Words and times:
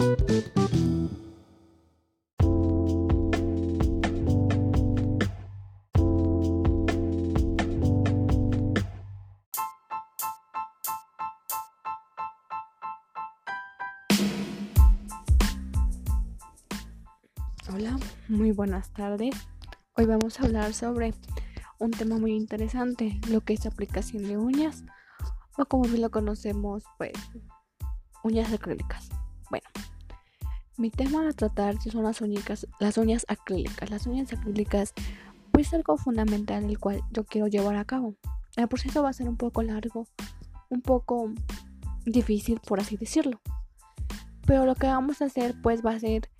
Hola, 0.00 0.16
muy 18.28 18.52
buenas 18.52 18.90
tardes. 18.94 19.34
Hoy 19.96 20.06
vamos 20.06 20.40
a 20.40 20.44
hablar 20.44 20.72
sobre 20.72 21.12
un 21.78 21.90
tema 21.90 22.16
muy 22.16 22.32
interesante, 22.32 23.20
lo 23.28 23.42
que 23.42 23.52
es 23.52 23.66
aplicación 23.66 24.22
de 24.22 24.38
uñas 24.38 24.82
o 25.58 25.66
como 25.66 25.84
bien 25.84 26.00
lo 26.00 26.10
conocemos, 26.10 26.84
pues 26.96 27.12
uñas 28.22 28.50
acrílicas. 28.50 29.10
Bueno, 29.50 29.68
mi 30.80 30.90
tema 30.90 31.28
a 31.28 31.32
tratar 31.32 31.80
son 31.82 32.04
las 32.04 32.22
uñas, 32.22 32.66
las 32.80 32.96
uñas 32.96 33.26
acrílicas. 33.28 33.90
Las 33.90 34.06
uñas 34.06 34.32
acrílicas 34.32 34.94
pues 35.52 35.74
algo 35.74 35.98
fundamental 35.98 36.64
el 36.64 36.78
cual 36.78 37.02
yo 37.12 37.24
quiero 37.24 37.48
llevar 37.48 37.76
a 37.76 37.84
cabo. 37.84 38.14
El 38.56 38.66
proceso 38.66 39.02
va 39.02 39.10
a 39.10 39.12
ser 39.12 39.28
un 39.28 39.36
poco 39.36 39.62
largo, 39.62 40.06
un 40.70 40.80
poco 40.80 41.32
difícil 42.06 42.60
por 42.66 42.80
así 42.80 42.96
decirlo. 42.96 43.40
Pero 44.46 44.64
lo 44.64 44.74
que 44.74 44.86
vamos 44.86 45.20
a 45.20 45.26
hacer 45.26 45.54
pues 45.62 45.84
va 45.84 45.92
a 45.92 46.00
ser 46.00 46.30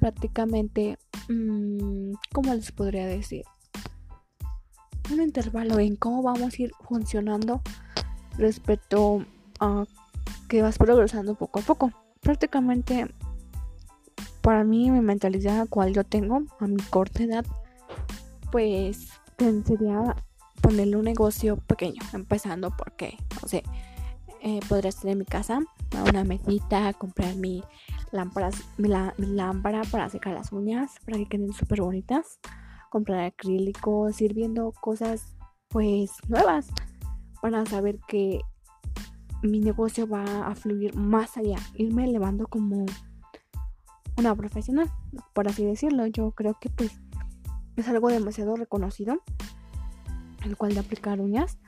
prácticamente, 0.00 0.98
mm, 1.28 2.12
¿cómo 2.32 2.54
les 2.54 2.72
podría 2.72 3.06
decir? 3.06 3.44
Un 5.12 5.20
intervalo 5.20 5.78
en 5.78 5.96
cómo 5.96 6.22
vamos 6.22 6.54
a 6.54 6.62
ir 6.62 6.72
funcionando 6.88 7.60
respecto 8.38 9.26
a 9.60 9.84
que 10.48 10.62
vas 10.62 10.78
progresando 10.78 11.34
poco 11.34 11.60
a 11.60 11.62
poco. 11.62 11.92
Prácticamente, 12.20 13.12
para 14.42 14.64
mí, 14.64 14.90
mi 14.90 15.00
mentalidad, 15.00 15.68
cual 15.68 15.94
yo 15.94 16.04
tengo 16.04 16.42
a 16.58 16.66
mi 16.66 16.82
corta 16.90 17.22
edad, 17.22 17.46
pues 18.50 19.08
sería 19.38 20.14
ponerle 20.60 20.96
un 20.96 21.04
negocio 21.04 21.56
pequeño, 21.56 22.00
empezando 22.12 22.70
porque, 22.76 23.16
no 23.40 23.48
sé, 23.48 23.62
eh, 24.42 24.60
podría 24.68 24.90
estar 24.90 25.10
en 25.10 25.18
mi 25.18 25.24
casa, 25.24 25.60
una 26.08 26.24
mesita, 26.24 26.92
comprar 26.94 27.34
mi 27.36 27.62
lámparas, 28.12 28.56
mi, 28.76 28.88
lámpara 29.18 29.82
para 29.90 30.08
secar 30.08 30.34
las 30.34 30.52
uñas, 30.52 30.92
para 31.04 31.18
que 31.18 31.26
queden 31.26 31.52
súper 31.52 31.80
bonitas, 31.80 32.38
comprar 32.90 33.24
acrílicos, 33.24 34.20
ir 34.20 34.34
viendo 34.34 34.72
cosas 34.72 35.36
pues 35.68 36.10
nuevas 36.28 36.68
para 37.40 37.64
saber 37.64 37.98
que 38.06 38.40
mi 39.42 39.58
negocio 39.60 40.06
va 40.06 40.46
a 40.46 40.54
fluir 40.54 40.94
más 40.94 41.36
allá, 41.36 41.58
irme 41.74 42.04
elevando 42.04 42.46
como 42.46 42.84
una 44.16 44.34
profesional, 44.34 44.90
por 45.32 45.48
así 45.48 45.64
decirlo. 45.64 46.06
Yo 46.06 46.32
creo 46.32 46.58
que 46.60 46.70
pues 46.70 46.92
es 47.76 47.88
algo 47.88 48.08
demasiado 48.08 48.56
reconocido, 48.56 49.22
el 50.44 50.56
cual 50.56 50.74
de 50.74 50.80
aplicar 50.80 51.20
uñas, 51.20 51.58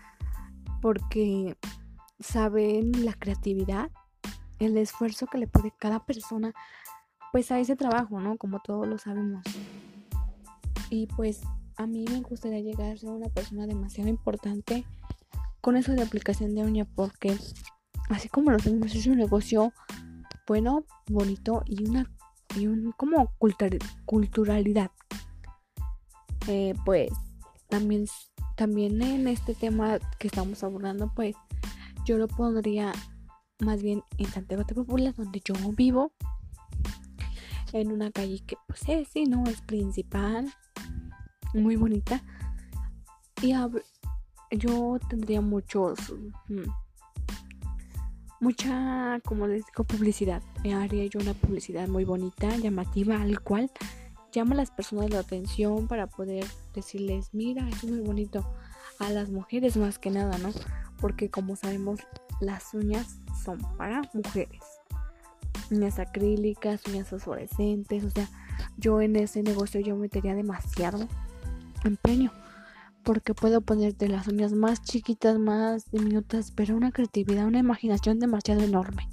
porque 0.81 1.57
saben 2.21 3.05
la 3.05 3.15
creatividad, 3.15 3.91
el 4.59 4.77
esfuerzo 4.77 5.27
que 5.27 5.39
le 5.39 5.47
pone 5.47 5.73
cada 5.79 6.05
persona 6.05 6.55
pues 7.33 7.51
a 7.51 7.59
ese 7.59 7.75
trabajo, 7.75 8.21
¿no? 8.21 8.37
Como 8.37 8.61
todos 8.61 8.87
lo 8.87 8.99
sabemos. 8.99 9.45
Y 10.91 11.07
pues 11.09 11.41
a 11.77 11.87
mí 11.87 12.05
me 12.09 12.21
gustaría 12.21 12.61
llegar 12.61 12.93
a 12.93 12.97
ser 12.97 13.11
una 13.11 13.29
persona 13.29 13.67
demasiado 13.67 14.09
importante 14.09 14.85
con 15.61 15.77
eso 15.77 15.93
de 15.93 16.03
aplicación 16.03 16.55
de 16.55 16.63
uña 16.63 16.85
porque 16.85 17.37
así 18.11 18.29
como 18.29 18.51
lo 18.51 18.59
tenemos 18.59 18.95
es 18.95 19.07
un 19.07 19.17
negocio 19.17 19.73
bueno, 20.47 20.85
bonito 21.09 21.63
y 21.67 21.89
una 21.89 22.11
y 22.57 22.67
un 22.67 22.93
como 22.93 23.33
culturalidad. 24.07 24.91
Eh, 26.47 26.75
pues 26.85 27.11
también 27.69 28.07
también 28.57 29.01
en 29.03 29.27
este 29.29 29.55
tema 29.55 29.99
que 30.19 30.29
estamos 30.29 30.63
abordando 30.63 31.11
pues 31.15 31.35
yo 32.05 32.19
lo 32.19 32.29
pondría 32.29 32.93
más 33.61 33.83
bien 33.83 34.03
en 34.19 34.27
Santiago 34.27 34.65
de 34.65 34.75
Popular, 34.75 35.15
donde 35.15 35.41
yo 35.45 35.55
vivo, 35.77 36.13
en 37.73 37.93
una 37.93 38.11
calle 38.11 38.43
que 38.47 38.57
pues 38.67 38.89
es, 38.89 39.09
sí, 39.09 39.25
no, 39.25 39.45
es 39.45 39.61
principal, 39.63 40.53
muy 41.55 41.77
bonita. 41.77 42.23
Y 43.43 43.53
yo 44.51 44.99
tendría 45.09 45.41
muchos, 45.41 45.99
mm, 46.49 46.71
mucha, 48.45 49.21
como 49.25 49.47
les 49.47 49.65
digo, 49.65 49.85
publicidad. 49.85 50.43
Haría 50.71 51.07
yo 51.07 51.19
una 51.19 51.33
publicidad 51.33 51.89
muy 51.89 52.05
bonita, 52.05 52.55
llamativa, 52.59 53.21
al 53.23 53.41
cual 53.41 53.71
llama 54.33 54.53
a 54.53 54.59
las 54.59 54.71
personas 54.71 55.11
la 55.11 55.21
atención 55.21 55.89
para 55.89 56.09
poder 56.09 56.45
decirles, 56.75 57.31
mira, 57.33 57.67
es 57.71 57.85
muy 57.85 58.01
bonito. 58.01 58.45
A 59.01 59.09
las 59.09 59.31
mujeres 59.31 59.79
más 59.79 59.99
que 59.99 60.11
nada, 60.11 60.37
¿no? 60.39 60.51
Porque 61.01 61.31
como 61.31 61.57
sabemos, 61.57 62.01
las 62.41 62.75
uñas 62.75 63.17
son 63.43 63.59
para 63.79 64.03
mujeres. 64.13 64.63
Uñas 65.71 65.99
acrílicas, 65.99 66.83
uñas 66.87 67.09
fosforescentes, 67.09 68.05
o 68.05 68.11
sea, 68.11 68.29
yo 68.77 69.01
en 69.01 69.17
ese 69.17 69.43
negocio 69.43 69.81
yo 69.81 69.97
metería 69.97 70.35
demasiado 70.35 71.09
empeño. 71.83 72.31
Porque 73.05 73.35
puedo 73.35 73.61
ponerte 73.61 74.09
las 74.09 74.29
uñas 74.29 74.53
más 74.53 74.83
chiquitas, 74.83 75.39
más 75.39 75.91
diminutas, 75.91 76.51
pero 76.51 76.77
una 76.77 76.91
creatividad, 76.91 77.47
una 77.47 77.59
imaginación 77.59 78.19
demasiado 78.19 78.63
enorme. 78.63 79.09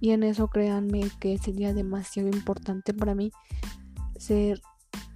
Y 0.00 0.10
en 0.10 0.22
eso 0.22 0.48
créanme 0.48 1.10
que 1.20 1.36
sería 1.38 1.74
demasiado 1.74 2.28
importante 2.28 2.94
para 2.94 3.14
mí 3.14 3.32
ser 4.18 4.60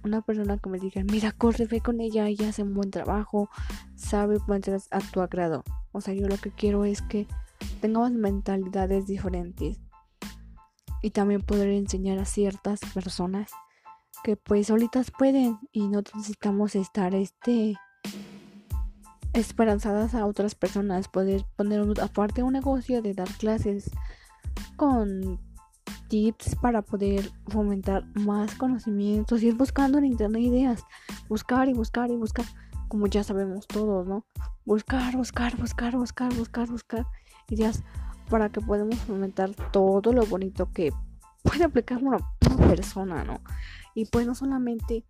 una 0.03 0.21
persona 0.21 0.57
que 0.57 0.69
me 0.69 0.79
diga, 0.79 1.03
mira, 1.03 1.31
corre, 1.31 1.65
ve 1.65 1.81
con 1.81 2.01
ella, 2.01 2.27
ella 2.27 2.49
hace 2.49 2.63
un 2.63 2.73
buen 2.73 2.91
trabajo, 2.91 3.49
sabe 3.95 4.39
ponerse 4.39 4.87
a 4.91 4.99
tu 4.99 5.21
agrado. 5.21 5.63
O 5.91 6.01
sea, 6.01 6.13
yo 6.13 6.27
lo 6.27 6.37
que 6.37 6.51
quiero 6.51 6.85
es 6.85 7.01
que 7.01 7.27
tengamos 7.81 8.11
mentalidades 8.11 9.05
diferentes 9.05 9.79
y 11.01 11.11
también 11.11 11.41
poder 11.41 11.69
enseñar 11.69 12.19
a 12.19 12.25
ciertas 12.25 12.79
personas 12.93 13.51
que 14.23 14.35
pues 14.35 14.67
solitas 14.67 15.11
pueden 15.11 15.59
y 15.71 15.87
no 15.87 16.01
necesitamos 16.15 16.75
estar 16.75 17.13
este 17.15 17.75
esperanzadas 19.33 20.13
a 20.13 20.25
otras 20.25 20.55
personas 20.55 21.07
poder 21.07 21.45
poner 21.55 21.81
aparte 22.01 22.43
un 22.43 22.53
negocio 22.53 23.01
de 23.01 23.13
dar 23.13 23.29
clases 23.29 23.89
con 24.75 25.39
tips 26.09 26.55
para 26.55 26.81
poder 26.81 27.31
fomentar 27.47 28.05
más 28.15 28.55
conocimientos 28.55 29.41
y 29.41 29.47
ir 29.47 29.55
buscando 29.55 29.97
en 29.97 30.05
internet 30.05 30.41
ideas 30.41 30.83
buscar 31.29 31.69
y 31.69 31.73
buscar 31.73 32.11
y 32.11 32.17
buscar 32.17 32.45
como 32.89 33.07
ya 33.07 33.23
sabemos 33.23 33.67
todos 33.67 34.05
no 34.07 34.25
buscar 34.65 35.15
buscar 35.15 35.55
buscar 35.55 35.95
buscar 35.95 36.33
buscar 36.35 36.67
buscar 36.67 37.05
ideas 37.49 37.83
para 38.29 38.49
que 38.49 38.61
podamos 38.61 38.95
fomentar 38.99 39.51
todo 39.71 40.13
lo 40.13 40.25
bonito 40.25 40.71
que 40.73 40.91
puede 41.43 41.63
aplicar 41.63 42.01
una, 42.03 42.17
persona, 42.67 43.23
¿no? 43.23 43.41
Y 43.95 44.05
pues 44.05 44.25
no 44.25 44.35
solamente 44.35 45.05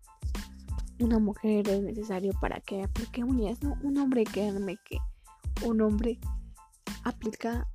una 1.00 1.18
mujer 1.18 1.68
es 1.68 1.82
necesario 1.82 2.32
para 2.40 2.60
que 2.60 2.82
aplique 2.82 3.24
uñas, 3.24 3.62
¿no? 3.62 3.76
Un 3.82 3.98
hombre, 3.98 4.24
créanme 4.24 4.78
que 4.84 4.98
un 5.64 5.80
hombre 5.80 6.18
aplica 7.04 7.66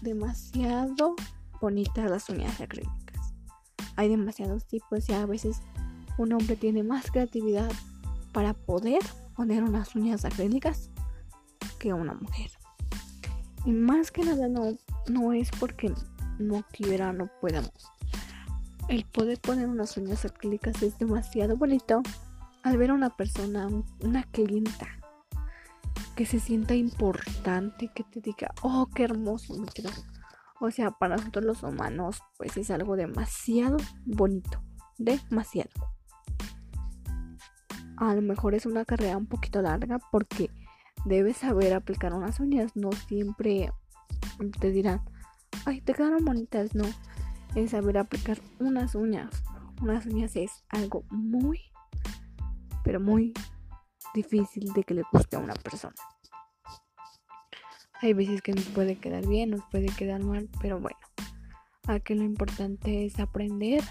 demasiado 0.00 1.14
bonitas 1.60 2.10
las 2.10 2.28
uñas 2.28 2.60
acrílicas. 2.60 3.34
Hay 3.96 4.08
demasiados 4.08 4.66
tipos 4.66 5.08
y 5.08 5.12
a 5.12 5.26
veces 5.26 5.60
un 6.18 6.32
hombre 6.32 6.56
tiene 6.56 6.82
más 6.82 7.10
creatividad 7.10 7.70
para 8.32 8.54
poder 8.54 9.00
poner 9.36 9.62
unas 9.62 9.94
uñas 9.94 10.24
acrílicas 10.24 10.90
que 11.78 11.92
una 11.92 12.14
mujer. 12.14 12.50
Y 13.64 13.72
más 13.72 14.10
que 14.10 14.24
nada 14.24 14.48
no, 14.48 14.76
no 15.08 15.32
es 15.32 15.50
porque 15.58 15.92
no 16.38 16.64
quiera, 16.72 17.12
no 17.12 17.30
podamos. 17.40 17.92
El 18.88 19.04
poder 19.06 19.40
poner 19.40 19.68
unas 19.68 19.96
uñas 19.96 20.24
acrílicas 20.24 20.82
es 20.82 20.98
demasiado 20.98 21.56
bonito 21.56 22.02
al 22.62 22.76
ver 22.76 22.90
a 22.90 22.94
una 22.94 23.10
persona, 23.16 23.68
una 24.00 24.22
clienta, 24.24 24.88
que 26.14 26.26
se 26.26 26.40
sienta 26.40 26.74
importante, 26.74 27.90
que 27.94 28.04
te 28.04 28.20
diga, 28.20 28.52
oh, 28.62 28.88
qué 28.94 29.04
hermoso 29.04 29.54
me 29.54 29.66
quedó. 29.66 29.90
O 30.60 30.70
sea, 30.70 30.90
para 30.92 31.16
nosotros 31.16 31.44
los 31.44 31.62
humanos, 31.62 32.22
pues 32.36 32.56
es 32.56 32.70
algo 32.70 32.96
demasiado 32.96 33.78
bonito. 34.04 34.62
Demasiado. 34.98 35.70
A 37.96 38.14
lo 38.14 38.22
mejor 38.22 38.54
es 38.54 38.66
una 38.66 38.84
carrera 38.84 39.16
un 39.16 39.26
poquito 39.26 39.62
larga 39.62 39.98
porque 40.10 40.50
debes 41.04 41.38
saber 41.38 41.72
aplicar 41.74 42.14
unas 42.14 42.38
uñas. 42.40 42.76
No 42.76 42.92
siempre 42.92 43.72
te 44.60 44.70
dirán, 44.70 45.02
ay, 45.64 45.80
te 45.80 45.94
quedaron 45.94 46.24
bonitas. 46.24 46.74
No, 46.74 46.84
es 47.54 47.70
saber 47.72 47.98
aplicar 47.98 48.38
unas 48.58 48.94
uñas. 48.94 49.42
Unas 49.80 50.06
uñas 50.06 50.36
es 50.36 50.64
algo 50.68 51.04
muy, 51.10 51.60
pero 52.84 53.00
muy 53.00 53.32
difícil 54.14 54.72
de 54.72 54.84
que 54.84 54.94
le 54.94 55.02
guste 55.12 55.36
a 55.36 55.40
una 55.40 55.54
persona. 55.54 55.94
Hay 58.00 58.14
veces 58.14 58.42
que 58.42 58.52
nos 58.52 58.64
puede 58.66 58.96
quedar 58.96 59.26
bien, 59.26 59.50
nos 59.50 59.62
puede 59.70 59.86
quedar 59.86 60.22
mal, 60.22 60.48
pero 60.60 60.80
bueno, 60.80 60.98
a 61.86 62.00
que 62.00 62.14
lo 62.14 62.24
importante 62.24 63.06
es 63.06 63.18
aprender 63.20 63.82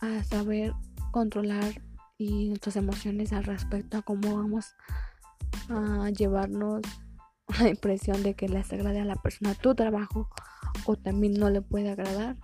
a 0.00 0.22
saber 0.24 0.74
controlar 1.10 1.82
y 2.18 2.48
nuestras 2.48 2.76
emociones 2.76 3.32
al 3.32 3.44
respecto 3.44 3.98
a 3.98 4.02
cómo 4.02 4.36
vamos 4.36 4.74
a 5.68 6.10
llevarnos 6.10 6.82
la 7.60 7.68
impresión 7.68 8.22
de 8.22 8.34
que 8.34 8.48
les 8.48 8.72
agrade 8.72 9.00
a 9.00 9.04
la 9.04 9.16
persona 9.16 9.54
tu 9.54 9.74
trabajo 9.74 10.28
o 10.86 10.96
también 10.96 11.34
no 11.34 11.50
le 11.50 11.62
puede 11.62 11.90
agradar. 11.90 12.36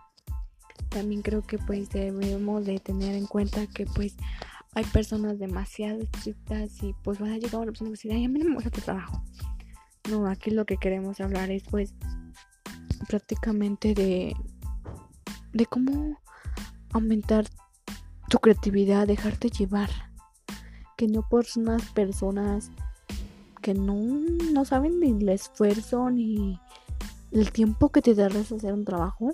También 0.89 1.23
creo 1.23 1.43
que 1.43 1.59
pues 1.59 1.91
debemos 1.91 2.65
de 2.65 2.79
tener 2.79 3.15
en 3.15 3.27
cuenta 3.27 3.67
que 3.67 3.87
pues 3.87 4.17
hay 4.75 4.85
personas 4.85 5.39
demasiado 5.39 6.01
estrictas 6.01 6.83
y 6.83 6.95
pues 7.03 7.19
van 7.19 7.33
a 7.33 7.39
llegar 7.39 7.55
a 7.55 7.59
una 7.59 7.67
persona 7.67 7.91
y 7.91 7.93
decir, 7.93 8.13
ay, 8.13 8.25
a 8.25 8.29
mí 8.29 8.39
no 8.39 8.49
me 8.49 8.55
gusta 8.55 8.71
tu 8.71 8.81
trabajo. 8.81 9.23
No, 10.09 10.27
aquí 10.27 10.51
lo 10.51 10.65
que 10.65 10.77
queremos 10.77 11.21
hablar 11.21 11.51
es 11.51 11.63
pues 11.65 11.95
prácticamente 13.09 13.95
de, 13.95 14.35
de 15.53 15.67
cómo 15.67 16.19
aumentar 16.93 17.47
tu 18.29 18.39
creatividad, 18.39 19.07
dejarte 19.07 19.51
llevar. 19.51 19.91
Que 20.97 21.09
no 21.09 21.27
por 21.29 21.47
unas 21.57 21.83
personas 21.93 22.71
que 23.63 23.75
no, 23.75 23.95
no 24.53 24.65
saben 24.65 25.01
ni 25.01 25.11
el 25.11 25.29
esfuerzo 25.29 26.11
ni 26.11 26.59
el 27.33 27.53
tiempo 27.53 27.91
que 27.91 28.03
te 28.03 28.21
a 28.23 28.27
hacer 28.27 28.73
un 28.73 28.85
trabajo 28.85 29.33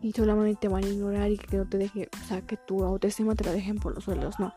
y 0.00 0.12
solamente 0.12 0.68
van 0.68 0.84
a 0.84 0.88
ignorar 0.88 1.30
y 1.30 1.38
que 1.38 1.56
no 1.56 1.68
te 1.68 1.78
deje, 1.78 2.08
o 2.22 2.26
sea, 2.26 2.40
que 2.42 2.56
tu 2.56 2.84
autoestima 2.84 3.34
te 3.34 3.44
la 3.44 3.52
dejen 3.52 3.78
por 3.78 3.94
los 3.94 4.04
suelos, 4.04 4.38
no. 4.38 4.54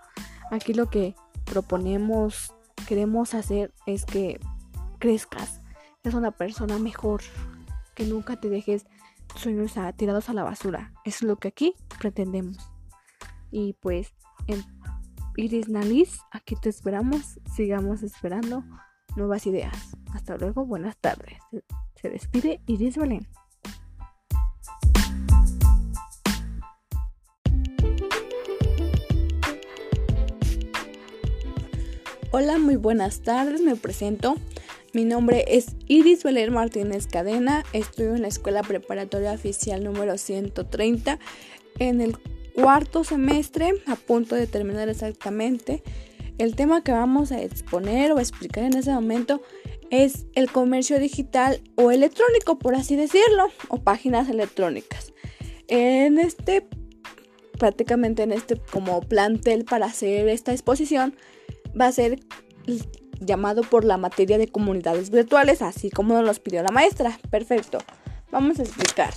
Aquí 0.52 0.74
lo 0.74 0.90
que 0.90 1.16
proponemos, 1.46 2.54
queremos 2.88 3.34
hacer 3.34 3.74
es 3.86 4.06
que 4.06 4.40
crezcas, 5.00 5.62
seas 6.02 6.16
una 6.16 6.32
persona 6.32 6.80
mejor, 6.80 7.22
que 7.96 8.06
nunca 8.06 8.40
te 8.40 8.50
dejes 8.50 8.86
sueños 9.36 9.74
tirados 9.96 10.30
a 10.30 10.34
la 10.34 10.44
basura. 10.44 10.94
es 11.04 11.24
lo 11.24 11.38
que 11.38 11.50
aquí 11.50 11.76
pretendemos. 12.00 12.58
Y 13.52 13.74
pues 13.74 14.14
en 14.48 14.64
Iris 15.36 15.70
Naliz, 15.70 16.20
aquí 16.32 16.56
te 16.56 16.70
esperamos, 16.70 17.40
sigamos 17.56 18.04
esperando 18.04 18.64
nuevas 19.16 19.46
ideas. 19.46 19.98
Hasta 20.14 20.38
luego, 20.38 20.66
buenas 20.66 20.98
tardes. 20.98 21.38
Se 21.96 22.10
despide 22.10 22.62
Iris 22.66 22.98
Belén. 22.98 23.28
Hola, 32.36 32.58
muy 32.58 32.78
buenas 32.78 33.22
tardes, 33.22 33.62
me 33.62 33.76
presento. 33.76 34.38
Mi 34.92 35.06
nombre 35.06 35.46
es 35.50 35.76
Iris 35.88 36.24
Beler 36.24 36.50
Martínez 36.50 37.06
Cadena, 37.06 37.64
estudio 37.74 38.16
en 38.16 38.24
la 38.24 38.28
Escuela 38.28 38.64
Preparatoria 38.64 39.34
Oficial 39.34 39.84
número 39.84 40.18
130 40.18 41.20
en 41.78 42.02
el 42.02 42.18
cuarto 42.56 43.04
semestre, 43.04 43.74
a 43.86 43.96
punto 43.96 44.34
de 44.34 44.48
terminar 44.48 44.90
exactamente. 44.90 45.84
El 46.40 46.56
tema 46.56 46.84
que 46.84 46.92
vamos 46.92 47.32
a 47.32 47.40
exponer 47.40 48.12
o 48.14 48.18
explicar 48.18 48.64
en 48.64 48.78
ese 48.78 48.92
momento 48.92 49.44
es 49.92 50.26
el 50.34 50.52
comercio 50.52 50.98
digital 50.98 51.62
o 51.76 51.92
electrónico, 51.92 52.58
por 52.58 52.74
así 52.74 52.96
decirlo, 52.96 53.50
o 53.68 53.84
páginas 53.84 54.28
electrónicas. 54.28 55.14
En 55.68 56.18
este, 56.18 56.66
prácticamente 57.60 58.24
en 58.24 58.32
este 58.32 58.56
como 58.56 59.02
plantel 59.02 59.66
para 59.66 59.86
hacer 59.86 60.28
esta 60.30 60.52
exposición, 60.52 61.14
va 61.80 61.88
a 61.88 61.92
ser 61.92 62.20
llamado 63.20 63.62
por 63.62 63.86
la 63.86 63.98
materia 63.98 64.38
de 64.38 64.48
comunidades 64.48 65.10
virtuales, 65.10 65.62
así 65.62 65.90
como 65.90 66.14
nos 66.14 66.26
los 66.26 66.40
pidió 66.40 66.64
la 66.64 66.72
maestra. 66.72 67.20
Perfecto. 67.30 67.80
Vamos 68.32 68.60
a 68.60 68.64
explicar. 68.64 69.14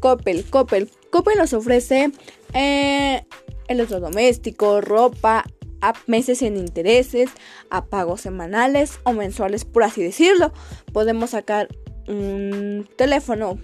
Coppel, 0.00 0.44
Coppel. 0.44 0.90
Coppel 1.10 1.36
nos 1.36 1.52
ofrece 1.52 2.10
eh, 2.54 3.24
electrodomésticos, 3.68 4.82
ropa, 4.84 5.44
a 5.82 5.94
meses 6.06 6.42
en 6.42 6.56
intereses, 6.56 7.30
a 7.70 7.86
pagos 7.86 8.22
semanales 8.22 9.00
o 9.04 9.12
mensuales, 9.12 9.64
por 9.64 9.84
así 9.84 10.02
decirlo. 10.02 10.52
Podemos 10.92 11.30
sacar 11.30 11.68
un 12.08 12.88
teléfono 12.96 13.58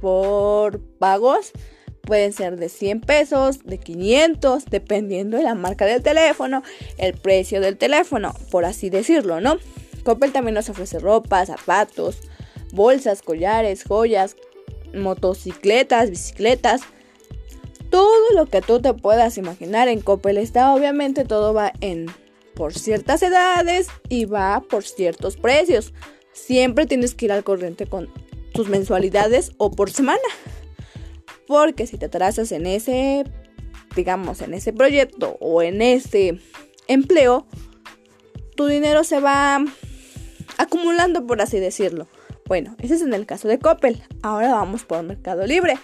por 0.00 0.80
pagos 0.98 1.52
Pueden 2.02 2.32
ser 2.32 2.56
de 2.56 2.68
100 2.68 3.00
pesos, 3.02 3.64
de 3.64 3.78
500, 3.78 4.66
dependiendo 4.66 5.36
de 5.36 5.42
la 5.42 5.54
marca 5.54 5.86
del 5.86 6.02
teléfono, 6.02 6.62
el 6.98 7.14
precio 7.14 7.60
del 7.60 7.76
teléfono, 7.76 8.34
por 8.50 8.64
así 8.64 8.90
decirlo, 8.90 9.40
¿no? 9.40 9.58
Coppel 10.02 10.32
también 10.32 10.54
nos 10.54 10.68
ofrece 10.68 10.98
ropa, 10.98 11.44
zapatos, 11.44 12.18
bolsas, 12.72 13.22
collares, 13.22 13.84
joyas, 13.84 14.36
motocicletas, 14.94 16.10
bicicletas. 16.10 16.82
Todo 17.90 18.32
lo 18.34 18.46
que 18.46 18.62
tú 18.62 18.80
te 18.80 18.94
puedas 18.94 19.36
imaginar 19.36 19.88
en 19.88 20.00
Coppel 20.00 20.38
está, 20.38 20.74
obviamente 20.74 21.24
todo 21.24 21.52
va 21.52 21.72
en 21.80 22.06
por 22.54 22.74
ciertas 22.74 23.22
edades 23.22 23.88
y 24.08 24.26
va 24.26 24.62
por 24.68 24.84
ciertos 24.84 25.36
precios. 25.36 25.92
Siempre 26.32 26.86
tienes 26.86 27.14
que 27.14 27.26
ir 27.26 27.32
al 27.32 27.44
corriente 27.44 27.86
con 27.86 28.12
tus 28.52 28.68
mensualidades 28.68 29.52
o 29.56 29.70
por 29.70 29.90
semana. 29.90 30.20
Porque 31.50 31.88
si 31.88 31.98
te 31.98 32.06
atrasas 32.06 32.52
en 32.52 32.64
ese, 32.64 33.24
digamos, 33.96 34.40
en 34.40 34.54
ese 34.54 34.72
proyecto 34.72 35.36
o 35.40 35.62
en 35.62 35.82
ese 35.82 36.38
empleo, 36.86 37.44
tu 38.54 38.66
dinero 38.66 39.02
se 39.02 39.18
va 39.18 39.58
acumulando, 40.58 41.26
por 41.26 41.42
así 41.42 41.58
decirlo. 41.58 42.06
Bueno, 42.46 42.76
ese 42.78 42.94
es 42.94 43.02
en 43.02 43.14
el 43.14 43.26
caso 43.26 43.48
de 43.48 43.58
Coppel. 43.58 44.00
Ahora 44.22 44.52
vamos 44.52 44.84
por 44.84 45.02
Mercado 45.02 45.44
Libre. 45.44 45.76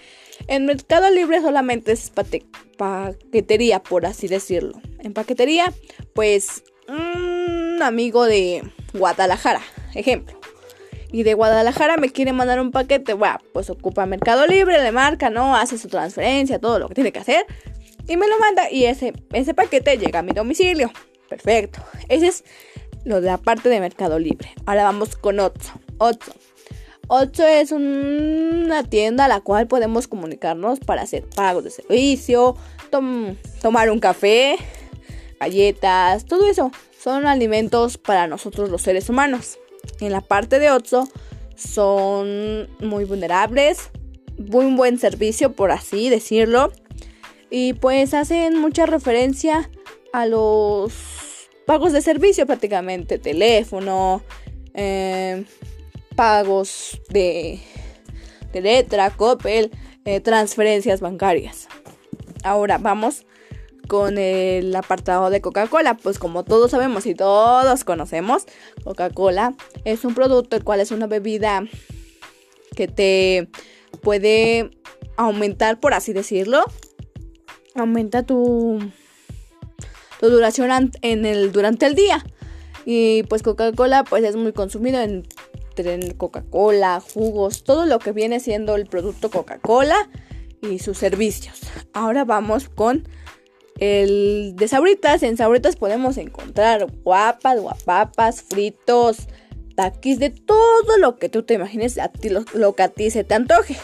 En 0.46 0.66
Mercado 0.66 1.10
Libre 1.10 1.40
solamente 1.40 1.90
es 1.90 2.12
paquetería, 2.78 3.82
por 3.82 4.06
así 4.06 4.28
decirlo. 4.28 4.80
En 5.00 5.14
paquetería, 5.14 5.74
pues 6.14 6.62
un 6.86 7.82
amigo 7.82 8.24
de 8.24 8.62
Guadalajara, 8.94 9.62
ejemplo 9.96 10.35
y 11.12 11.22
de 11.22 11.34
Guadalajara 11.34 11.96
me 11.96 12.10
quiere 12.10 12.32
mandar 12.32 12.60
un 12.60 12.70
paquete, 12.70 13.14
bueno, 13.14 13.38
pues 13.52 13.70
ocupa 13.70 14.06
Mercado 14.06 14.46
Libre, 14.46 14.82
le 14.82 14.92
marca, 14.92 15.30
¿no? 15.30 15.56
Hace 15.56 15.78
su 15.78 15.88
transferencia, 15.88 16.58
todo 16.58 16.78
lo 16.78 16.88
que 16.88 16.94
tiene 16.94 17.12
que 17.12 17.20
hacer 17.20 17.46
y 18.08 18.16
me 18.16 18.28
lo 18.28 18.38
manda 18.38 18.70
y 18.70 18.84
ese, 18.84 19.12
ese 19.32 19.54
paquete 19.54 19.98
llega 19.98 20.20
a 20.20 20.22
mi 20.22 20.32
domicilio. 20.32 20.90
Perfecto. 21.28 21.80
Ese 22.08 22.28
es 22.28 22.44
lo 23.04 23.20
de 23.20 23.26
la 23.26 23.38
parte 23.38 23.68
de 23.68 23.80
Mercado 23.80 24.18
Libre. 24.18 24.50
Ahora 24.64 24.84
vamos 24.84 25.16
con 25.16 25.40
Otso. 25.40 25.72
Otso. 25.98 26.32
Otso 27.08 27.46
es 27.46 27.70
una 27.72 28.82
tienda 28.84 29.26
a 29.26 29.28
la 29.28 29.40
cual 29.40 29.68
podemos 29.68 30.08
comunicarnos 30.08 30.80
para 30.80 31.02
hacer 31.02 31.25
pagos 31.25 31.64
de 31.64 31.70
servicio, 31.70 32.56
tomar 33.62 33.90
un 33.90 34.00
café, 34.00 34.56
galletas, 35.38 36.25
todo 36.25 36.48
eso. 36.48 36.72
Son 36.98 37.26
alimentos 37.26 37.98
para 37.98 38.26
nosotros 38.26 38.70
los 38.70 38.82
seres 38.82 39.08
humanos 39.08 39.58
en 40.00 40.12
la 40.12 40.21
parte 40.21 40.59
de 40.59 40.71
Otso 40.71 41.09
son 41.55 42.69
muy 42.81 43.05
vulnerables, 43.05 43.90
muy 44.38 44.75
buen 44.75 44.99
servicio 44.99 45.52
por 45.52 45.71
así 45.71 46.09
decirlo. 46.11 46.73
Y 47.50 47.75
pues 47.75 48.12
hacen 48.14 48.59
mucha 48.59 48.87
referencia 48.87 49.71
a 50.12 50.26
los 50.26 50.93
pagos 51.66 51.93
de 51.93 52.02
servicio 52.02 52.47
prácticamente, 52.47 53.19
teléfono, 53.19 54.23
eh, 54.75 55.45
pagos 56.14 57.00
de, 57.09 57.61
letra, 58.52 59.11
Coppel, 59.11 59.71
eh, 60.07 60.21
transferencias 60.21 61.00
bancarias. 61.00 61.69
Ahora 62.43 62.78
vamos 62.78 63.26
con 63.87 64.19
el 64.19 64.75
apartado 64.75 65.31
de 65.31 65.40
Coca-Cola. 65.40 65.97
Pues 65.97 66.19
como 66.19 66.45
todos 66.45 66.71
sabemos 66.71 67.07
y 67.07 67.14
todos 67.14 67.85
conocemos, 67.85 68.47
Coca-Cola 68.85 69.55
es 69.85 70.05
un 70.05 70.14
producto 70.14 70.57
el 70.57 70.64
cual 70.64 70.81
es 70.81 70.90
una 70.90 71.07
bebida 71.07 71.64
que 72.75 72.88
te 72.88 73.49
puede 74.02 74.71
aumentar, 75.16 75.81
por 75.81 75.95
así 75.95 76.12
decirlo, 76.12 76.62
aumenta 77.75 78.23
tu, 78.23 78.78
duración 80.21 80.90
en 81.02 81.25
el, 81.25 81.52
durante 81.52 81.87
el 81.87 81.95
día. 81.95 82.25
Y 82.85 83.25
pues 83.25 83.43
Coca-Cola 83.43 84.05
pues 84.05 84.23
es 84.25 84.37
muy 84.37 84.52
consumido 84.52 85.00
en 85.00 85.25
Coca-Cola, 86.16 87.00
jugos, 87.00 87.64
todo 87.64 87.87
lo 87.87 87.99
que 87.99 88.12
viene 88.12 88.40
siendo 88.40 88.76
el 88.76 88.87
producto 88.87 89.31
Coca-Cola 89.31 90.09
y 90.62 90.78
sus 90.78 90.99
servicios. 90.99 91.61
Ahora 91.93 92.25
vamos 92.25 92.69
con 92.69 93.09
el 93.78 94.54
de 94.56 94.68
sabritas, 94.68 95.23
en 95.23 95.37
sabritas 95.37 95.76
podemos 95.76 96.16
encontrar 96.16 96.87
guapas, 97.04 97.61
guapapas, 97.61 98.42
fritos, 98.42 99.28
taquis, 99.75 100.18
de 100.18 100.30
todo 100.30 100.99
lo 100.99 101.16
que 101.16 101.28
tú 101.28 101.42
te 101.42 101.54
imagines, 101.54 101.99
a 101.99 102.09
ti, 102.09 102.30
lo, 102.30 102.75
que 102.75 102.83
a 102.83 102.88
ti 102.88 103.11
se 103.11 103.25
te 103.25 103.35
antoje. 103.35 103.76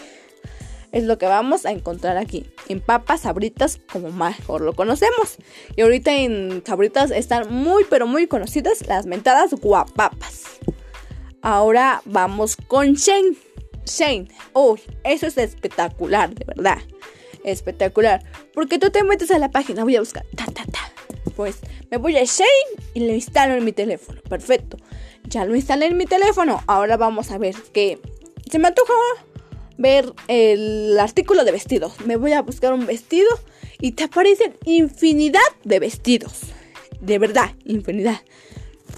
Es 0.92 1.04
lo 1.04 1.16
que 1.16 1.26
vamos 1.26 1.64
a 1.64 1.70
encontrar 1.70 2.18
aquí. 2.18 2.46
En 2.68 2.80
papas, 2.80 3.22
sabritas, 3.22 3.80
como 3.90 4.10
mejor 4.10 4.60
lo 4.60 4.74
conocemos. 4.74 5.36
Y 5.74 5.80
ahorita 5.80 6.14
en 6.14 6.62
sabritas 6.66 7.10
están 7.10 7.50
muy, 7.50 7.84
pero 7.88 8.06
muy 8.06 8.26
conocidas 8.26 8.86
las 8.86 9.06
mentadas 9.06 9.54
guapapas. 9.54 10.42
Ahora 11.40 12.02
vamos 12.04 12.56
con 12.56 12.94
Shen. 12.94 13.36
Shane, 13.84 14.28
uy, 14.52 14.80
eso 15.02 15.26
es 15.26 15.36
espectacular, 15.38 16.32
de 16.34 16.44
verdad. 16.44 16.78
Espectacular. 17.44 18.22
Porque 18.54 18.78
tú 18.78 18.90
te 18.90 19.04
metes 19.04 19.30
a 19.30 19.38
la 19.38 19.50
página, 19.50 19.84
voy 19.84 19.96
a 19.96 20.00
buscar. 20.00 20.24
Ta, 20.36 20.46
ta, 20.46 20.64
ta. 20.64 20.92
Pues 21.36 21.58
me 21.90 21.96
voy 21.96 22.16
a 22.16 22.24
Shane 22.24 22.48
y 22.94 23.00
lo 23.00 23.12
instalo 23.14 23.54
en 23.54 23.64
mi 23.64 23.72
teléfono. 23.72 24.20
Perfecto. 24.22 24.76
Ya 25.24 25.44
lo 25.44 25.54
instalé 25.54 25.86
en 25.86 25.96
mi 25.96 26.06
teléfono. 26.06 26.62
Ahora 26.66 26.96
vamos 26.96 27.30
a 27.30 27.38
ver 27.38 27.54
qué. 27.72 27.98
Se 28.50 28.58
me 28.58 28.68
antoja 28.68 28.92
ver 29.78 30.12
el 30.28 30.98
artículo 30.98 31.44
de 31.44 31.52
vestidos. 31.52 32.00
Me 32.06 32.16
voy 32.16 32.32
a 32.32 32.42
buscar 32.42 32.72
un 32.72 32.86
vestido 32.86 33.28
y 33.80 33.92
te 33.92 34.04
aparecen 34.04 34.54
infinidad 34.64 35.40
de 35.64 35.80
vestidos. 35.80 36.40
De 37.00 37.18
verdad, 37.18 37.50
infinidad. 37.64 38.20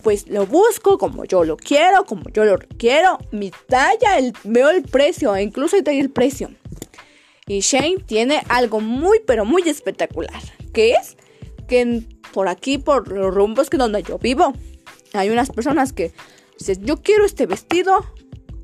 Pues 0.02 0.28
lo 0.28 0.46
busco 0.46 0.98
como 0.98 1.24
yo 1.24 1.44
lo 1.44 1.56
quiero, 1.56 2.04
como 2.04 2.24
yo 2.30 2.44
lo 2.44 2.58
quiero. 2.76 3.18
Mi 3.30 3.50
talla, 3.66 4.18
el, 4.18 4.34
veo 4.44 4.70
el 4.70 4.82
precio, 4.82 5.36
incluso 5.38 5.76
ahí 5.86 5.98
el 5.98 6.10
precio. 6.10 6.50
Y 7.46 7.60
Shane 7.60 7.98
tiene 8.06 8.42
algo 8.48 8.80
muy, 8.80 9.20
pero 9.26 9.44
muy 9.44 9.62
espectacular. 9.68 10.42
Que 10.72 10.92
es 10.92 11.16
que 11.68 12.02
por 12.32 12.48
aquí, 12.48 12.78
por 12.78 13.08
los 13.08 13.34
rumbos 13.34 13.70
que 13.70 13.76
donde 13.76 14.02
yo 14.02 14.18
vivo, 14.18 14.54
hay 15.12 15.30
unas 15.30 15.50
personas 15.50 15.92
que 15.92 16.12
dicen, 16.58 16.84
yo 16.84 17.02
quiero 17.02 17.24
este 17.24 17.46
vestido, 17.46 18.04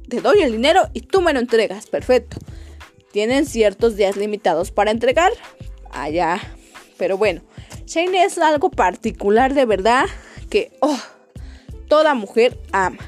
te 0.09 0.21
doy 0.21 0.43
el 0.43 0.53
dinero 0.53 0.89
y 0.93 1.03
tú 1.03 1.21
me 1.21 1.33
lo 1.33 1.41
entregas. 1.41 1.87
Perfecto. 1.87 2.39
Tienen 3.13 3.47
ciertos 3.47 3.97
días 3.97 4.17
limitados 4.17 4.71
para 4.71 4.91
entregar 4.91 5.33
allá. 5.93 6.41
Pero 6.97 7.17
bueno, 7.19 7.43
Shane 7.87 8.25
es 8.25 8.39
algo 8.39 8.71
particular 8.71 9.55
de 9.55 9.67
verdad 9.67 10.07
que 10.49 10.73
oh, 10.81 10.99
toda 11.89 12.15
mujer 12.15 12.59
ama. 12.73 12.99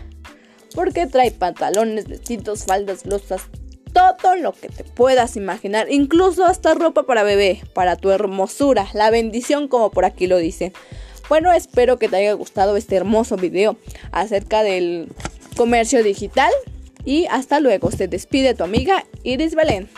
Porque 0.74 1.06
trae 1.06 1.30
pantalones, 1.30 2.08
vestidos, 2.08 2.64
faldas, 2.64 3.04
blusas, 3.04 3.42
todo 3.92 4.36
lo 4.36 4.52
que 4.52 4.68
te 4.68 4.84
puedas 4.84 5.36
imaginar, 5.36 5.90
incluso 5.90 6.44
hasta 6.44 6.74
ropa 6.74 7.04
para 7.04 7.22
bebé, 7.22 7.62
para 7.74 7.96
tu 7.96 8.10
hermosura, 8.10 8.86
la 8.94 9.10
bendición 9.10 9.68
como 9.68 9.90
por 9.90 10.04
aquí 10.04 10.26
lo 10.26 10.38
dice. 10.38 10.72
Bueno, 11.28 11.52
espero 11.52 11.98
que 11.98 12.08
te 12.08 12.16
haya 12.16 12.32
gustado 12.32 12.76
este 12.76 12.96
hermoso 12.96 13.36
video 13.36 13.76
acerca 14.10 14.62
del 14.62 15.08
comercio 15.56 16.02
digital 16.02 16.50
y 17.04 17.26
hasta 17.26 17.60
luego. 17.60 17.90
Se 17.90 18.08
despide 18.08 18.54
tu 18.54 18.64
amiga 18.64 19.04
Iris 19.22 19.54
Belén. 19.54 19.88